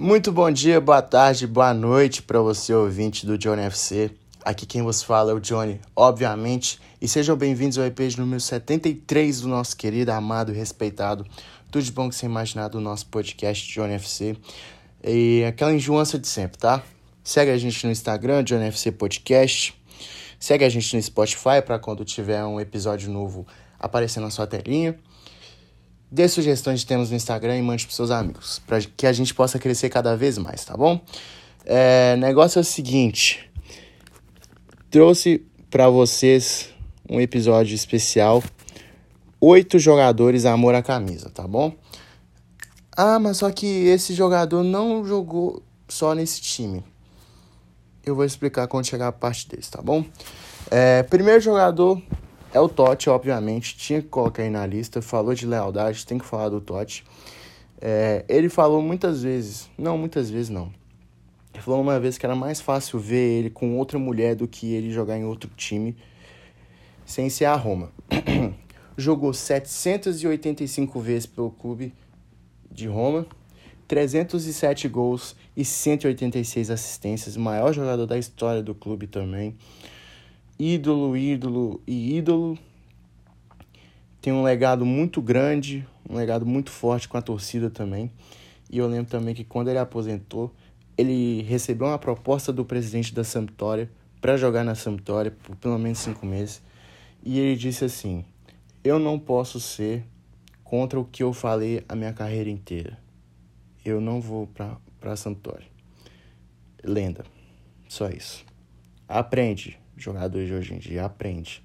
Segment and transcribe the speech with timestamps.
[0.00, 4.12] Muito bom dia, boa tarde, boa noite para você ouvinte do Johnny FC.
[4.44, 9.40] Aqui quem vos fala é o Johnny, obviamente, e sejam bem-vindos ao EP número 73
[9.40, 11.26] do nosso querido, amado e respeitado,
[11.68, 14.36] tudo de bom que você imaginar do nosso podcast Johnny FC.
[15.02, 16.80] E aquela enjoança de sempre, tá?
[17.24, 19.74] Segue a gente no Instagram, Johnny FC Podcast.
[20.38, 23.44] Segue a gente no Spotify para quando tiver um episódio novo
[23.80, 24.96] aparecer na sua telinha.
[26.10, 29.34] Dê sugestões de temas no Instagram e mande para seus amigos, para que a gente
[29.34, 31.00] possa crescer cada vez mais, tá bom?
[31.66, 33.50] É, negócio é o seguinte:
[34.90, 36.70] trouxe para vocês
[37.08, 38.42] um episódio especial.
[39.40, 41.72] Oito jogadores amor à camisa, tá bom?
[42.96, 46.82] Ah, mas só que esse jogador não jogou só nesse time.
[48.04, 50.04] Eu vou explicar quando chegar a parte desse, tá bom?
[50.70, 52.02] É, primeiro jogador
[52.52, 55.02] é o Totti, obviamente, tinha que colocar aí na lista.
[55.02, 57.04] Falou de lealdade, tem que falar do Totti.
[57.80, 60.72] É, ele falou muitas vezes, não muitas vezes não.
[61.52, 64.72] Ele falou uma vez que era mais fácil ver ele com outra mulher do que
[64.72, 65.96] ele jogar em outro time
[67.04, 67.92] sem ser a Roma.
[68.96, 71.92] Jogou 785 vezes pelo clube
[72.70, 73.26] de Roma,
[73.86, 79.56] 307 gols e 186 assistências, maior jogador da história do clube também
[80.58, 82.58] ídolo, ídolo e ídolo.
[84.20, 88.10] Tem um legado muito grande, um legado muito forte com a torcida também.
[88.70, 90.52] E eu lembro também que quando ele aposentou,
[90.96, 93.88] ele recebeu uma proposta do presidente da Sampdoria
[94.20, 96.60] para jogar na Sampdoria por pelo menos cinco meses.
[97.24, 98.24] E ele disse assim:
[98.82, 100.04] Eu não posso ser
[100.64, 102.98] contra o que eu falei a minha carreira inteira.
[103.84, 104.76] Eu não vou para
[105.12, 105.68] a Sampdoria.
[106.82, 107.24] Lenda.
[107.88, 108.44] Só isso.
[109.08, 111.04] Aprende, jogadores de hoje em dia.
[111.04, 111.62] Aprende,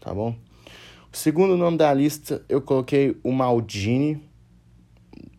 [0.00, 0.36] tá bom?
[1.12, 4.20] O segundo nome da lista eu coloquei o Maldini,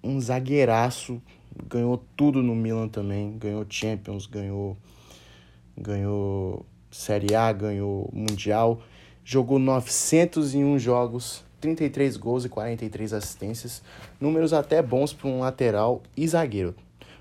[0.04, 1.22] um zagueiraço,
[1.68, 4.78] ganhou tudo no Milan também, ganhou Champions, ganhou
[5.78, 8.82] ganhou Série A, ganhou Mundial,
[9.24, 13.84] jogou 901 jogos, 33 gols e 43 assistências,
[14.20, 16.74] números até bons para um lateral e zagueiro.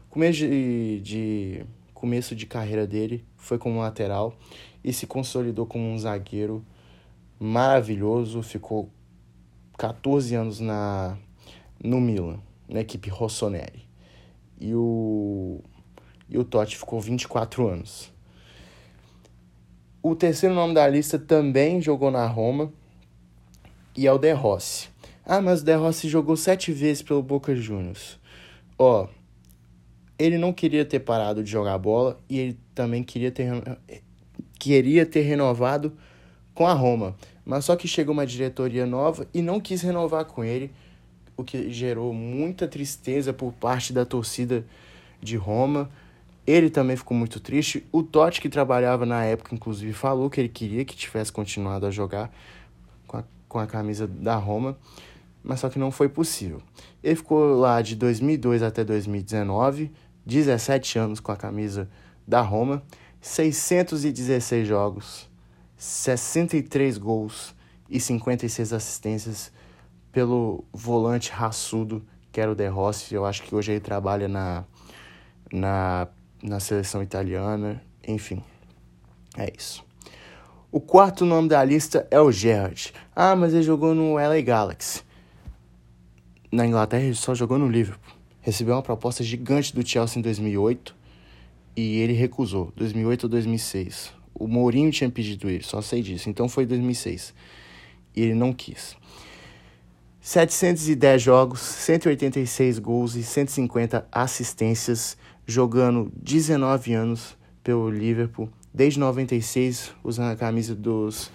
[0.08, 4.36] Começo de, de começo de carreira dele foi como lateral
[4.84, 6.64] e se consolidou como um zagueiro
[7.40, 8.42] maravilhoso.
[8.42, 8.90] Ficou
[9.78, 11.16] 14 anos na,
[11.82, 13.88] no Milan, na equipe Rossoneri.
[14.60, 15.60] E o,
[16.28, 18.12] e o Totti ficou 24 anos.
[20.02, 22.70] O terceiro nome da lista também jogou na Roma
[23.96, 24.90] e é o De Rossi.
[25.24, 28.20] Ah, mas o De Rossi jogou sete vezes pelo Boca Juniors.
[28.78, 29.08] Ó,
[30.18, 33.50] ele não queria ter parado de jogar bola e ele também queria ter
[34.64, 35.92] queria ter renovado
[36.54, 37.14] com a Roma,
[37.44, 40.70] mas só que chegou uma diretoria nova e não quis renovar com ele,
[41.36, 44.64] o que gerou muita tristeza por parte da torcida
[45.20, 45.90] de Roma.
[46.46, 47.84] Ele também ficou muito triste.
[47.92, 51.90] O Totti, que trabalhava na época, inclusive, falou que ele queria que tivesse continuado a
[51.90, 52.32] jogar
[53.06, 54.78] com a, com a camisa da Roma,
[55.42, 56.62] mas só que não foi possível.
[57.02, 59.92] Ele ficou lá de 2002 até 2019,
[60.24, 61.86] 17 anos com a camisa
[62.26, 62.82] da Roma.
[63.24, 65.30] 616 jogos,
[65.78, 67.54] 63 gols
[67.88, 69.50] e 56 assistências
[70.12, 73.14] pelo volante raçudo que era o De Rossi.
[73.14, 74.64] Eu acho que hoje ele trabalha na,
[75.50, 76.06] na,
[76.42, 77.82] na seleção italiana.
[78.06, 78.44] Enfim,
[79.38, 79.82] é isso.
[80.70, 82.92] O quarto nome da lista é o Gerrard.
[83.16, 85.02] Ah, mas ele jogou no LA Galaxy.
[86.52, 88.14] Na Inglaterra ele só jogou no Liverpool.
[88.42, 91.03] Recebeu uma proposta gigante do Chelsea em 2008
[91.76, 94.12] e ele recusou, 2008 ou 2006.
[94.34, 96.28] O Mourinho tinha pedido ele, só sei disso.
[96.28, 97.34] Então foi 2006.
[98.14, 98.96] E ele não quis.
[100.20, 110.32] 710 jogos, 186 gols e 150 assistências, jogando 19 anos pelo Liverpool, desde 96, usando
[110.32, 111.30] a camisa dos,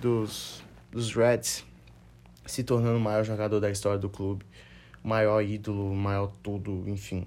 [0.00, 1.64] dos, dos Reds,
[2.46, 4.44] se tornando o maior jogador da história do clube,
[5.02, 7.26] maior ídolo, maior tudo, enfim.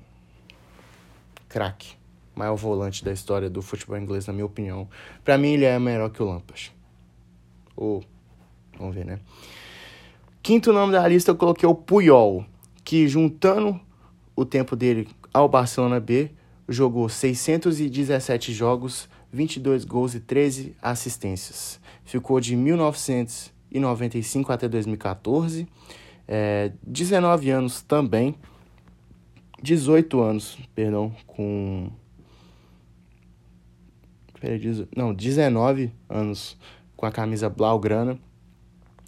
[1.47, 1.95] Craque
[2.35, 4.87] maior volante da história do futebol inglês, na minha opinião.
[5.23, 6.71] Para mim, ele é melhor que o Lampas.
[7.75, 8.03] Ou,
[8.77, 9.19] vamos ver, né?
[10.43, 12.45] Quinto nome da lista eu coloquei o Puyol,
[12.83, 13.79] que juntando
[14.35, 16.29] o tempo dele ao Barcelona B,
[16.69, 21.79] jogou 617 jogos, 22 gols e 13 assistências.
[22.03, 25.67] Ficou de 1995 até 2014,
[26.27, 28.35] é, 19 anos também,
[29.61, 31.89] 18 anos, perdão, com
[34.95, 36.57] não, 19 anos
[36.95, 38.17] com a camisa blaugrana.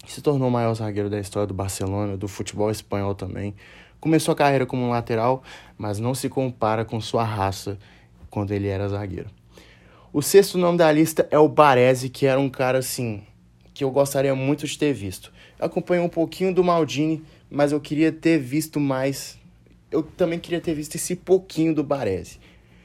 [0.06, 3.54] Se tornou o maior zagueiro da história do Barcelona, do futebol espanhol também,
[4.00, 5.44] Começou a carreira como um lateral,
[5.76, 7.80] mas não se compara com sua raça
[8.30, 9.30] quando ele era zagueiro.
[10.14, 13.24] O sexto nome da lista é o Baresi, que era um cara assim
[13.74, 15.32] que eu gostaria muito de ter visto.
[15.60, 19.38] Eu acompanhei um pouquinho do Maldini, mas eu queria ter visto mais.
[19.92, 22.40] Eu também queria ter visto esse pouquinho do Baresi.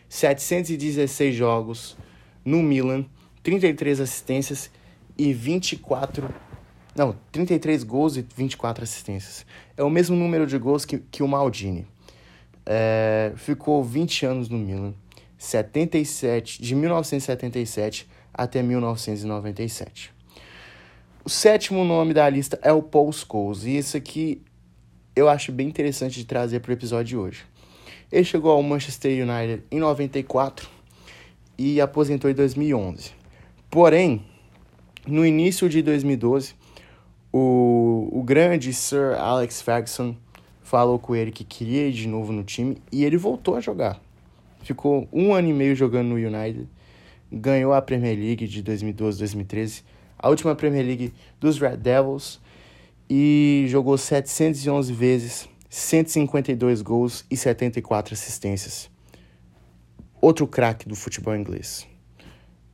[0.09, 1.97] 716 jogos
[2.45, 3.05] no Milan,
[3.43, 4.71] 33 assistências
[5.17, 6.29] e 24.
[6.95, 9.47] Não, 33 gols e 24 assistências.
[9.77, 11.87] É o mesmo número de gols que, que o Maldini.
[12.65, 14.95] É, ficou 20 anos no Milan.
[15.39, 20.13] 77, de 1977 até 1997.
[21.25, 24.41] O sétimo nome da lista é o Paul Scholes, e isso aqui
[25.15, 27.45] eu acho bem interessante de trazer para o episódio de hoje.
[28.11, 30.69] Ele chegou ao Manchester United em 94
[31.63, 33.11] e aposentou em 2011.
[33.71, 34.25] Porém,
[35.07, 36.55] no início de 2012,
[37.33, 40.17] o, o grande Sir Alex Ferguson
[40.63, 44.01] falou com ele que queria ir de novo no time e ele voltou a jogar
[44.63, 46.69] ficou um ano e meio jogando no United,
[47.31, 49.83] ganhou a Premier League de 2012, 2013,
[50.19, 52.41] a última Premier League dos Red Devils
[53.11, 58.92] e jogou 711 vezes, 152 gols e 74 assistências.
[60.23, 61.85] Outro craque do futebol inglês.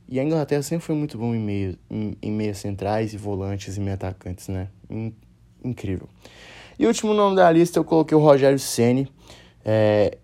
[0.07, 3.75] E a Inglaterra sempre foi muito bom em, meio, em, em meias centrais e volantes
[3.75, 4.67] e meio atacantes, né?
[4.87, 5.11] In,
[5.63, 6.07] incrível.
[6.77, 9.11] E último nome da lista eu coloquei o Rogério Ceni.
[9.65, 10.19] É,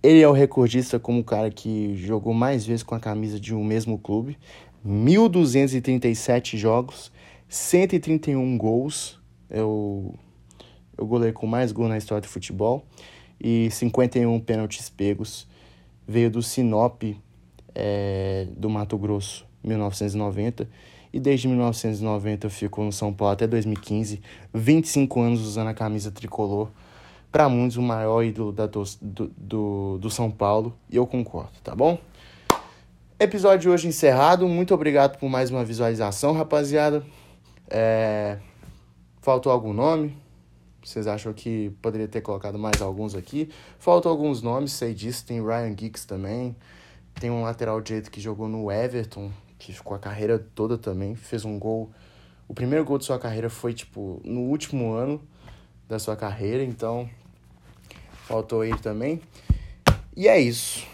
[0.00, 3.52] ele é o recordista como o cara que jogou mais vezes com a camisa de
[3.52, 4.38] um mesmo clube.
[4.86, 7.10] 1.237 jogos,
[7.48, 9.20] 131 gols.
[9.50, 10.14] É o,
[10.96, 12.86] o goleiro com mais gols na história do futebol.
[13.40, 15.49] E 51 pênaltis pegos.
[16.10, 17.04] Veio do Sinop,
[17.72, 20.68] é, do Mato Grosso, 1990.
[21.12, 24.20] E desde 1990 ficou no São Paulo até 2015.
[24.52, 26.68] 25 anos usando a camisa tricolor
[27.30, 31.76] para muitos, o maior ídolo da, do, do, do São Paulo, e eu concordo, tá
[31.76, 31.96] bom?
[33.16, 34.48] Episódio de hoje encerrado.
[34.48, 37.04] Muito obrigado por mais uma visualização, rapaziada.
[37.68, 38.38] É...
[39.22, 40.16] Faltou algum nome?
[40.82, 43.50] Vocês acham que poderia ter colocado mais alguns aqui?
[43.78, 45.26] Faltam alguns nomes, sei disso.
[45.26, 46.56] Tem Ryan Giggs também.
[47.14, 51.14] Tem um lateral direito que jogou no Everton, que ficou a carreira toda também.
[51.14, 51.90] Fez um gol.
[52.48, 55.20] O primeiro gol de sua carreira foi, tipo, no último ano
[55.86, 57.08] da sua carreira, então
[58.24, 59.20] faltou ele também.
[60.16, 60.86] E é isso.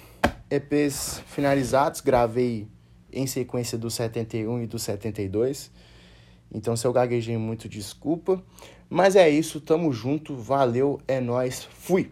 [0.51, 2.67] EPs finalizados, gravei
[3.13, 5.71] em sequência do 71 e do 72.
[6.53, 8.43] Então, se eu gaguejei muito, desculpa.
[8.89, 12.11] Mas é isso, tamo junto, valeu, é nós, fui!